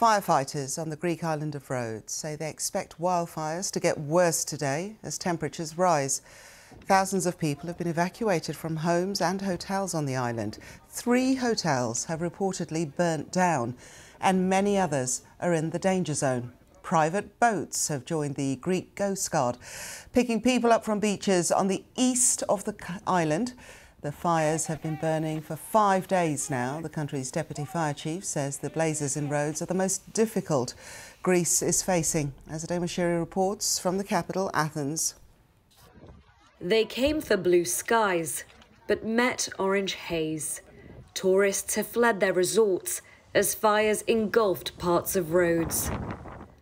Firefighters 0.00 0.80
on 0.80 0.88
the 0.88 0.96
Greek 0.96 1.22
island 1.22 1.54
of 1.54 1.68
Rhodes 1.68 2.12
say 2.12 2.34
they 2.34 2.48
expect 2.48 2.98
wildfires 2.98 3.70
to 3.70 3.78
get 3.78 4.00
worse 4.00 4.44
today 4.44 4.96
as 5.02 5.18
temperatures 5.18 5.78
rise. 5.78 6.22
Thousands 6.86 7.26
of 7.26 7.38
people 7.38 7.66
have 7.68 7.78
been 7.78 7.86
evacuated 7.86 8.56
from 8.56 8.76
homes 8.76 9.20
and 9.20 9.42
hotels 9.42 9.94
on 9.94 10.06
the 10.06 10.16
island. 10.16 10.58
Three 10.88 11.34
hotels 11.34 12.06
have 12.06 12.20
reportedly 12.20 12.96
burnt 12.96 13.30
down, 13.30 13.76
and 14.20 14.48
many 14.48 14.78
others 14.78 15.22
are 15.40 15.52
in 15.52 15.70
the 15.70 15.78
danger 15.78 16.14
zone. 16.14 16.52
Private 16.82 17.38
boats 17.38 17.88
have 17.88 18.04
joined 18.06 18.34
the 18.34 18.56
Greek 18.56 18.96
Coast 18.96 19.30
Guard, 19.30 19.58
picking 20.12 20.40
people 20.40 20.72
up 20.72 20.84
from 20.84 21.00
beaches 21.00 21.52
on 21.52 21.68
the 21.68 21.84
east 21.96 22.42
of 22.48 22.64
the 22.64 22.74
island. 23.06 23.52
The 24.02 24.10
fires 24.10 24.66
have 24.66 24.82
been 24.82 24.96
burning 24.96 25.40
for 25.40 25.54
five 25.54 26.08
days 26.08 26.50
now. 26.50 26.80
The 26.80 26.88
country's 26.88 27.30
deputy 27.30 27.64
fire 27.64 27.94
chief 27.94 28.24
says 28.24 28.58
the 28.58 28.68
blazes 28.68 29.16
in 29.16 29.28
Rhodes 29.28 29.62
are 29.62 29.66
the 29.66 29.74
most 29.74 30.12
difficult 30.12 30.74
Greece 31.22 31.62
is 31.62 31.84
facing. 31.84 32.32
Azadeh 32.50 32.80
Moshiri 32.80 33.16
reports 33.16 33.78
from 33.78 33.98
the 33.98 34.04
capital, 34.04 34.50
Athens. 34.54 35.14
They 36.60 36.84
came 36.84 37.20
for 37.20 37.36
blue 37.36 37.64
skies, 37.64 38.42
but 38.88 39.06
met 39.06 39.48
orange 39.56 39.92
haze. 39.94 40.62
Tourists 41.14 41.76
have 41.76 41.86
fled 41.86 42.18
their 42.18 42.32
resorts 42.32 43.02
as 43.36 43.54
fires 43.54 44.02
engulfed 44.02 44.76
parts 44.78 45.14
of 45.14 45.32
Rhodes. 45.32 45.92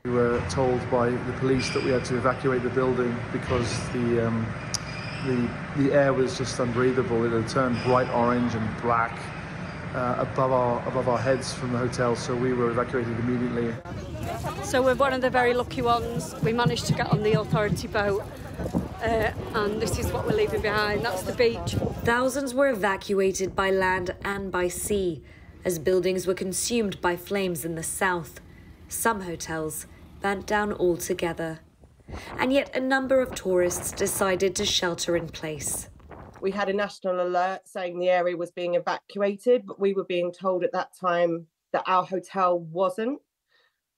We 0.04 0.10
were 0.10 0.44
told 0.50 0.78
by 0.90 1.08
the 1.08 1.32
police 1.38 1.70
that 1.70 1.82
we 1.82 1.90
had 1.90 2.04
to 2.04 2.18
evacuate 2.18 2.62
the 2.62 2.68
building 2.68 3.16
because 3.32 3.78
the 3.94 4.26
um, 4.26 4.46
the, 5.26 5.48
the 5.76 5.92
air 5.92 6.12
was 6.12 6.36
just 6.36 6.58
unbreathable. 6.58 7.24
It 7.24 7.32
had 7.32 7.48
turned 7.48 7.82
bright 7.84 8.08
orange 8.10 8.54
and 8.54 8.82
black 8.82 9.18
uh, 9.94 10.16
above, 10.18 10.52
our, 10.52 10.88
above 10.88 11.08
our 11.08 11.18
heads 11.18 11.52
from 11.52 11.72
the 11.72 11.78
hotel, 11.78 12.14
so 12.14 12.34
we 12.34 12.52
were 12.52 12.70
evacuated 12.70 13.18
immediately. 13.20 13.74
So 14.62 14.82
we're 14.82 14.94
one 14.94 15.12
of 15.12 15.20
the 15.20 15.30
very 15.30 15.54
lucky 15.54 15.82
ones. 15.82 16.34
We 16.42 16.52
managed 16.52 16.86
to 16.86 16.92
get 16.94 17.10
on 17.10 17.22
the 17.22 17.32
authority 17.40 17.88
boat. 17.88 18.22
Uh, 19.02 19.32
and 19.54 19.80
this 19.80 19.98
is 19.98 20.12
what 20.12 20.26
we're 20.26 20.36
leaving 20.36 20.60
behind. 20.60 21.04
That's 21.04 21.22
the 21.22 21.32
beach. 21.32 21.74
Thousands 22.04 22.52
were 22.52 22.68
evacuated 22.68 23.56
by 23.56 23.70
land 23.70 24.14
and 24.24 24.52
by 24.52 24.68
sea 24.68 25.22
as 25.64 25.78
buildings 25.78 26.26
were 26.26 26.34
consumed 26.34 27.00
by 27.00 27.16
flames 27.16 27.64
in 27.64 27.74
the 27.74 27.82
south. 27.82 28.40
Some 28.88 29.22
hotels 29.22 29.86
burnt 30.20 30.46
down 30.46 30.72
altogether 30.72 31.60
and 32.38 32.52
yet 32.52 32.74
a 32.76 32.80
number 32.80 33.20
of 33.20 33.34
tourists 33.34 33.92
decided 33.92 34.54
to 34.56 34.64
shelter 34.64 35.16
in 35.16 35.28
place. 35.28 35.88
We 36.40 36.50
had 36.50 36.68
a 36.68 36.72
national 36.72 37.20
alert 37.20 37.62
saying 37.66 37.98
the 37.98 38.08
area 38.08 38.36
was 38.36 38.50
being 38.50 38.74
evacuated, 38.74 39.66
but 39.66 39.78
we 39.78 39.92
were 39.92 40.04
being 40.04 40.32
told 40.32 40.64
at 40.64 40.72
that 40.72 40.96
time 40.98 41.46
that 41.72 41.84
our 41.86 42.04
hotel 42.04 42.58
wasn't. 42.58 43.20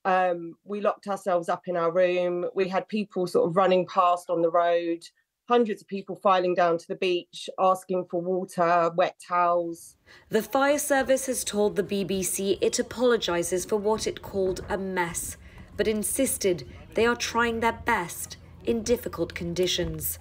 Um, 0.04 0.56
we 0.64 0.80
locked 0.80 1.06
ourselves 1.06 1.48
up 1.48 1.68
in 1.68 1.76
our 1.76 1.92
room. 1.92 2.46
We 2.54 2.68
had 2.68 2.88
people 2.88 3.26
sort 3.26 3.48
of 3.48 3.56
running 3.56 3.86
past 3.86 4.30
on 4.30 4.42
the 4.42 4.50
road, 4.50 5.04
hundreds 5.48 5.82
of 5.82 5.88
people 5.88 6.16
filing 6.16 6.54
down 6.54 6.78
to 6.78 6.88
the 6.88 6.96
beach 6.96 7.48
asking 7.58 8.06
for 8.10 8.20
water, 8.20 8.90
wet 8.96 9.16
towels. 9.26 9.96
The 10.28 10.42
fire 10.42 10.78
service 10.78 11.26
has 11.26 11.44
told 11.44 11.76
the 11.76 11.82
BBC 11.82 12.58
it 12.60 12.78
apologises 12.78 13.64
for 13.64 13.76
what 13.76 14.06
it 14.06 14.22
called 14.22 14.64
a 14.68 14.78
mess, 14.78 15.36
but 15.76 15.88
insisted 15.88 16.66
they 16.94 17.06
are 17.06 17.16
trying 17.16 17.60
their 17.60 17.80
best 17.84 18.36
in 18.64 18.82
difficult 18.82 19.34
conditions. 19.34 20.18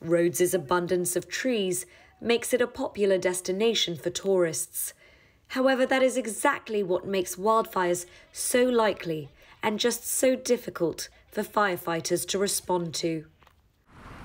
Rhodes' 0.00 0.54
abundance 0.54 1.16
of 1.16 1.28
trees 1.28 1.86
makes 2.20 2.52
it 2.52 2.60
a 2.60 2.66
popular 2.66 3.18
destination 3.18 3.96
for 3.96 4.10
tourists. 4.10 4.94
However, 5.48 5.84
that 5.86 6.02
is 6.02 6.16
exactly 6.16 6.82
what 6.82 7.06
makes 7.06 7.36
wildfires 7.36 8.06
so 8.32 8.64
likely 8.64 9.28
and 9.62 9.78
just 9.78 10.06
so 10.06 10.34
difficult 10.34 11.08
for 11.30 11.42
firefighters 11.42 12.26
to 12.28 12.38
respond 12.38 12.94
to. 12.94 13.26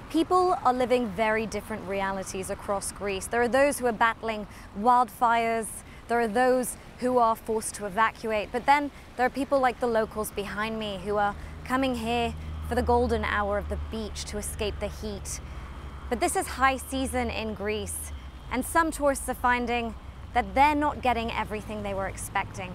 People 0.09 0.57
are 0.63 0.73
living 0.73 1.07
very 1.09 1.45
different 1.45 1.85
realities 1.87 2.49
across 2.49 2.91
Greece. 2.93 3.27
There 3.27 3.41
are 3.41 3.47
those 3.47 3.77
who 3.77 3.87
are 3.87 3.91
battling 3.91 4.47
wildfires, 4.79 5.67
there 6.07 6.19
are 6.21 6.29
those 6.29 6.77
who 6.99 7.17
are 7.17 7.35
forced 7.35 7.75
to 7.75 7.85
evacuate, 7.85 8.49
but 8.51 8.65
then 8.65 8.91
there 9.15 9.25
are 9.25 9.29
people 9.29 9.59
like 9.59 9.79
the 9.79 9.87
locals 9.87 10.31
behind 10.31 10.79
me 10.79 10.99
who 11.05 11.17
are 11.17 11.35
coming 11.63 11.95
here 11.95 12.33
for 12.67 12.75
the 12.75 12.81
golden 12.81 13.23
hour 13.23 13.57
of 13.57 13.69
the 13.69 13.77
beach 13.91 14.25
to 14.25 14.37
escape 14.37 14.79
the 14.79 14.87
heat. 14.87 15.39
But 16.09 16.19
this 16.19 16.35
is 16.35 16.47
high 16.47 16.77
season 16.77 17.29
in 17.29 17.53
Greece, 17.53 18.11
and 18.51 18.65
some 18.65 18.91
tourists 18.91 19.29
are 19.29 19.33
finding 19.33 19.93
that 20.33 20.53
they're 20.55 20.75
not 20.75 21.01
getting 21.01 21.31
everything 21.31 21.83
they 21.83 21.93
were 21.93 22.07
expecting. 22.07 22.73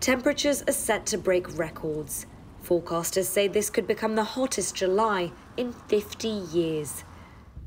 Temperatures 0.00 0.62
are 0.68 0.72
set 0.72 1.06
to 1.06 1.18
break 1.18 1.58
records. 1.58 2.26
Forecasters 2.64 3.24
say 3.24 3.48
this 3.48 3.70
could 3.70 3.86
become 3.86 4.14
the 4.14 4.24
hottest 4.24 4.74
July 4.74 5.32
in 5.56 5.72
50 5.72 6.28
years. 6.28 7.04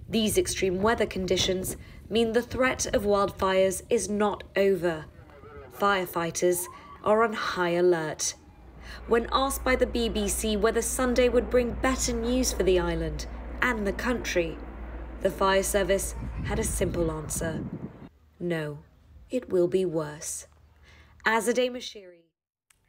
These 0.09 0.38
extreme 0.38 0.81
weather 0.81 1.06
conditions 1.06 1.78
mean 2.09 2.34
the 2.34 2.41
threat 2.41 2.85
of 2.94 3.03
wildfires 3.03 3.81
is 3.90 4.09
not 4.09 4.44
over. 4.56 5.06
Firefighters 5.78 6.66
are 7.04 7.24
on 7.24 7.34
high 7.34 7.72
alert 7.72 8.36
when 9.08 9.28
asked 9.32 9.64
by 9.64 9.76
the 9.76 9.86
BBC 9.86 10.59
whether 10.59 10.82
Sunday 10.82 11.30
would 11.30 11.50
bring 11.50 11.72
better 11.72 12.14
news 12.14 12.54
for 12.54 12.64
the 12.64 12.80
island 12.80 13.26
and 13.62 13.86
the 13.86 13.94
country. 13.94 14.58
The 15.22 15.30
fire 15.30 15.64
service 15.64 16.16
had 16.46 16.59
a 16.59 16.64
simple 16.64 17.12
answer. 17.12 17.64
No, 18.40 18.80
it 19.30 19.50
will 19.50 19.68
be 19.68 19.86
worse. 19.86 20.48
Azadeh 21.26 21.72
Moshiri. 21.72 22.22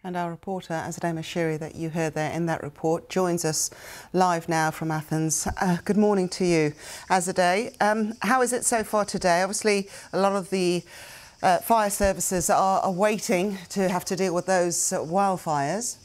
And 0.04 0.16
our 0.16 0.30
reporter, 0.30 0.74
Azadeh 0.74 1.14
Moshiri, 1.14 1.58
that 1.60 1.76
you 1.76 1.90
heard 1.90 2.14
there 2.14 2.32
in 2.32 2.46
that 2.46 2.62
report, 2.62 3.08
joins 3.08 3.44
us 3.44 3.70
live 4.12 4.48
now 4.48 4.70
from 4.72 4.90
Athens. 4.90 5.46
Uh, 5.60 5.78
good 5.84 5.96
morning 5.96 6.28
to 6.30 6.44
you, 6.44 6.74
Azadeh. 7.08 7.76
Um, 7.80 8.14
how 8.22 8.42
is 8.42 8.52
it 8.52 8.64
so 8.64 8.82
far 8.82 9.04
today? 9.04 9.42
Obviously, 9.42 9.88
a 10.12 10.18
lot 10.18 10.34
of 10.34 10.50
the 10.50 10.82
uh, 11.42 11.58
fire 11.58 11.90
services 11.90 12.48
are, 12.48 12.80
are, 12.80 12.92
waiting 12.92 13.58
to 13.68 13.88
have 13.88 14.04
to 14.04 14.16
deal 14.16 14.34
with 14.34 14.46
those 14.46 14.92
uh, 14.92 15.00
wildfires. 15.00 15.96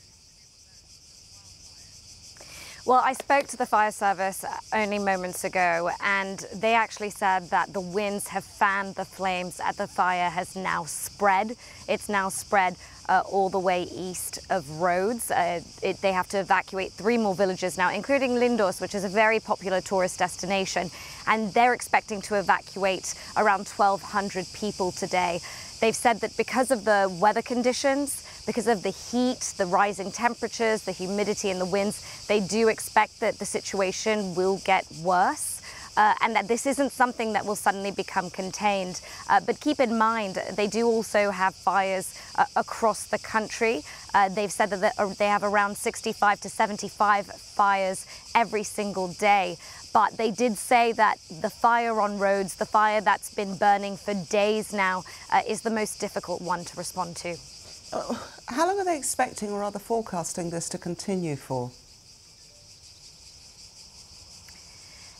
Well, 2.87 3.01
I 3.03 3.11
spoke 3.11 3.47
to 3.47 3.57
the 3.57 3.65
fire 3.65 3.91
service 3.91 4.45
only 4.71 4.97
moments 4.97 5.43
ago, 5.43 5.89
and 6.01 6.39
they 6.55 6.73
actually 6.73 7.09
said 7.09 7.49
that 7.49 7.73
the 7.73 7.81
winds 7.81 8.29
have 8.29 8.45
fanned 8.45 8.95
the 8.95 9.03
flames 9.03 9.59
and 9.59 9.75
the 9.75 9.87
fire 9.87 10.29
has 10.29 10.55
now 10.55 10.85
spread. 10.85 11.57
It's 11.89 12.07
now 12.07 12.29
spread 12.29 12.77
uh, 13.09 13.23
all 13.29 13.49
the 13.49 13.59
way 13.59 13.83
east 13.83 14.39
of 14.49 14.69
Rhodes. 14.79 15.31
Uh, 15.31 15.59
it, 15.81 16.01
they 16.01 16.13
have 16.13 16.29
to 16.29 16.39
evacuate 16.39 16.93
three 16.93 17.17
more 17.17 17.35
villages 17.35 17.77
now, 17.77 17.91
including 17.91 18.35
Lindos, 18.35 18.79
which 18.79 18.95
is 18.95 19.03
a 19.03 19.09
very 19.09 19.41
popular 19.41 19.81
tourist 19.81 20.17
destination. 20.17 20.89
And 21.27 21.53
they're 21.53 21.73
expecting 21.73 22.21
to 22.21 22.35
evacuate 22.35 23.15
around 23.35 23.67
1,200 23.67 24.45
people 24.53 24.93
today. 24.93 25.41
They've 25.81 25.93
said 25.93 26.21
that 26.21 26.37
because 26.37 26.71
of 26.71 26.85
the 26.85 27.13
weather 27.19 27.41
conditions, 27.41 28.23
because 28.47 28.65
of 28.65 28.81
the 28.81 28.89
heat, 28.89 29.53
the 29.57 29.65
rising 29.67 30.11
temperatures, 30.11 30.81
the 30.81 30.91
humidity 30.93 31.51
and 31.51 31.61
the 31.61 31.65
winds, 31.65 32.01
they 32.27 32.39
do 32.39 32.69
expect 32.69 33.19
that 33.19 33.37
the 33.37 33.45
situation 33.45 34.33
will 34.33 34.59
get 34.65 34.87
worse. 35.03 35.61
Uh, 35.97 36.13
and 36.21 36.35
that 36.35 36.47
this 36.47 36.67
isn't 36.67 36.91
something 36.91 37.33
that 37.33 37.43
will 37.43 37.55
suddenly 37.55 37.89
become 37.89 38.29
contained. 38.29 39.01
Uh, 39.29 39.39
but 39.39 39.59
keep 39.59 39.79
in 39.79 39.97
mind, 39.97 40.37
they 40.53 40.67
do 40.67 40.85
also 40.85 41.31
have 41.31 41.55
fires 41.55 42.13
uh, 42.35 42.45
across 42.55 43.07
the 43.07 43.17
country. 43.17 43.81
Uh, 44.13 44.29
they've 44.29 44.51
said 44.51 44.69
that 44.69 44.93
uh, 44.99 45.07
they 45.17 45.25
have 45.25 45.41
around 45.41 45.75
65 45.75 46.39
to 46.41 46.49
75 46.49 47.25
fires 47.25 48.05
every 48.35 48.61
single 48.61 49.07
day. 49.07 49.57
But 49.91 50.17
they 50.17 50.29
did 50.29 50.59
say 50.59 50.91
that 50.91 51.17
the 51.41 51.49
fire 51.49 51.99
on 51.99 52.19
Rhodes, 52.19 52.53
the 52.53 52.67
fire 52.67 53.01
that's 53.01 53.33
been 53.33 53.57
burning 53.57 53.97
for 53.97 54.13
days 54.13 54.71
now, 54.71 55.03
uh, 55.33 55.41
is 55.47 55.63
the 55.63 55.71
most 55.71 55.99
difficult 55.99 56.43
one 56.43 56.63
to 56.63 56.77
respond 56.77 57.15
to. 57.17 57.37
How 57.91 58.67
long 58.67 58.79
are 58.79 58.85
they 58.85 58.97
expecting 58.97 59.51
or 59.51 59.59
rather 59.61 59.79
forecasting 59.79 60.49
this 60.49 60.69
to 60.69 60.77
continue 60.77 61.35
for? 61.35 61.71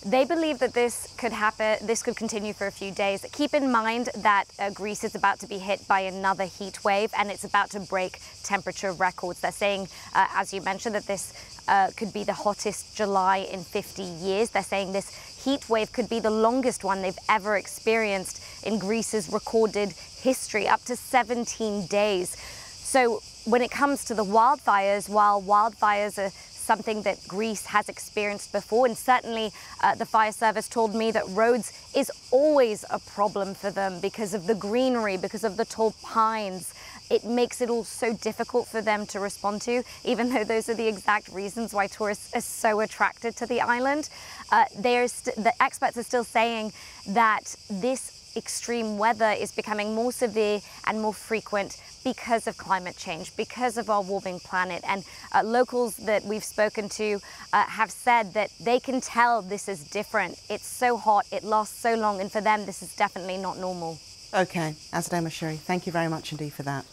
They 0.06 0.26
believe 0.26 0.60
that 0.60 0.74
this 0.74 1.14
could 1.18 1.34
happen, 1.34 1.86
this 1.86 2.02
could 2.02 2.16
continue 2.16 2.54
for 2.54 2.68
a 2.68 2.72
few 2.72 2.92
days. 2.92 3.26
Keep 3.34 3.54
in 3.54 3.72
mind 3.72 4.10
that 4.16 4.46
uh, 4.58 4.70
Greece 4.70 5.04
is 5.04 5.16
about 5.16 5.40
to 5.40 5.48
be 5.48 5.58
hit 5.58 5.86
by 5.88 6.02
another 6.02 6.46
heat 6.46 6.84
wave 6.86 7.12
and 7.18 7.30
it's 7.30 7.44
about 7.44 7.72
to 7.72 7.82
break 7.82 8.20
temperature 8.44 8.94
records. 8.94 9.42
They're 9.42 9.52
saying, 9.52 9.90
uh, 10.14 10.28
as 10.34 10.54
you 10.54 10.62
mentioned, 10.62 10.96
that 10.96 11.08
this 11.08 11.34
uh, 11.68 11.90
could 11.98 12.14
be 12.14 12.24
the 12.24 12.34
hottest 12.34 12.96
July 12.96 13.38
in 13.52 13.64
50 13.64 14.04
years. 14.04 14.52
They're 14.52 14.64
saying 14.64 14.94
this 14.94 15.44
heat 15.44 15.68
wave 15.68 15.92
could 15.92 16.08
be 16.08 16.20
the 16.20 16.32
longest 16.32 16.84
one 16.84 17.02
they've 17.02 17.20
ever 17.28 17.58
experienced 17.58 18.42
in 18.64 18.80
Greece's 18.80 19.30
recorded 19.30 19.92
history, 19.92 20.68
up 20.68 20.84
to 20.86 20.96
17 20.96 21.88
days. 21.88 22.38
So 22.88 23.22
when 23.44 23.62
it 23.62 23.70
comes 23.70 24.06
to 24.06 24.14
the 24.14 24.24
wildfires, 24.24 25.10
while 25.10 25.42
wildfires 25.42 26.18
are 26.18 26.30
something 26.30 27.02
that 27.02 27.18
Greece 27.28 27.66
has 27.66 27.90
experienced 27.90 28.54
before, 28.54 28.86
and 28.86 28.98
certainly 28.98 29.52
uh, 29.82 29.96
the 29.96 30.06
fire 30.06 30.32
service 30.32 30.70
told 30.70 30.96
me 30.96 31.12
that 31.12 31.28
Rhodes 31.32 31.74
is 31.94 32.10
always 32.32 32.86
a 32.90 33.00
problem 33.00 33.56
for 33.56 33.72
them 33.72 34.00
because 34.00 34.34
of 34.34 34.48
the 34.48 34.56
greenery, 34.56 35.18
because 35.18 35.44
of 35.44 35.58
the 35.58 35.66
tall 35.66 35.96
pines. 36.02 36.74
it 37.10 37.26
makes 37.26 37.60
it 37.60 37.70
all 37.70 37.84
so 37.84 38.14
difficult 38.14 38.70
for 38.70 38.82
them 38.82 39.06
to 39.08 39.20
respond 39.20 39.62
to, 39.64 39.84
even 40.06 40.30
though 40.30 40.46
those 40.46 40.70
are 40.70 40.74
the 40.74 40.88
exact 40.88 41.28
reasons 41.34 41.74
why 41.74 41.88
tourists 41.88 42.34
are 42.36 42.42
so 42.42 42.80
attracted 42.80 43.36
to 43.36 43.46
the 43.46 43.60
island. 43.60 44.08
Uh, 44.50 44.64
the 44.78 45.54
experts 45.60 45.98
are 45.98 46.04
still 46.04 46.24
saying 46.24 46.72
that 47.06 47.54
this 47.70 48.18
extreme 48.38 48.98
weather 48.98 49.32
is 49.32 49.52
becoming 49.52 49.96
more 49.96 50.12
severe 50.12 50.62
and 50.86 51.02
more 51.02 51.14
frequent 51.14 51.82
because 52.04 52.48
of 52.48 52.56
climate 52.58 52.96
change, 52.96 53.36
because 53.36 53.78
of 53.78 53.90
our 53.90 54.02
warming 54.02 54.40
planet. 54.40 54.82
And 54.88 55.04
uh, 55.34 55.44
locals 55.44 55.98
that 55.98 56.24
we've 56.24 56.44
spoken 56.44 56.88
to 56.90 57.20
uh, 57.52 57.66
have 57.66 57.92
said 57.92 58.34
that 58.34 58.52
they 58.62 58.80
can 58.80 59.02
tell 59.02 59.42
this 59.42 59.68
is 59.68 59.84
different. 59.90 60.40
It's 60.50 60.66
so 60.66 60.96
hot, 60.96 61.26
it 61.32 61.44
lasts 61.44 61.78
so 61.78 61.96
long, 61.96 62.22
and 62.22 62.32
for 62.32 62.42
them, 62.42 62.66
this 62.66 62.82
is 62.82 62.96
definitely 62.96 63.38
not 63.38 63.58
normal. 63.58 63.98
Okay, 64.34 64.76
Azadeh 64.94 65.24
Moshiri, 65.24 65.58
thank 65.58 65.86
you 65.86 65.92
very 65.92 66.08
much 66.08 66.32
indeed 66.32 66.54
for 66.54 66.64
that. 66.64 66.86